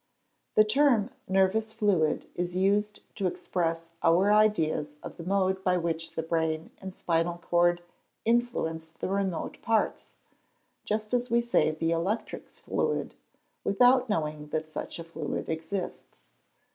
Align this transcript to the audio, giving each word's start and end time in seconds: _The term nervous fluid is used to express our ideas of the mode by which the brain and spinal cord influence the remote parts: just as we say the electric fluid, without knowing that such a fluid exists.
_The 0.55 0.63
term 0.63 1.11
nervous 1.27 1.73
fluid 1.73 2.27
is 2.33 2.57
used 2.57 3.01
to 3.13 3.27
express 3.27 3.91
our 4.01 4.33
ideas 4.33 4.95
of 5.03 5.17
the 5.17 5.23
mode 5.23 5.63
by 5.63 5.77
which 5.77 6.13
the 6.15 6.23
brain 6.23 6.71
and 6.81 6.91
spinal 6.91 7.37
cord 7.37 7.83
influence 8.25 8.89
the 8.91 9.09
remote 9.09 9.59
parts: 9.61 10.15
just 10.85 11.13
as 11.13 11.29
we 11.29 11.39
say 11.39 11.69
the 11.69 11.91
electric 11.91 12.49
fluid, 12.49 13.13
without 13.63 14.09
knowing 14.09 14.47
that 14.47 14.65
such 14.65 14.97
a 14.97 15.03
fluid 15.03 15.47
exists. 15.47 16.29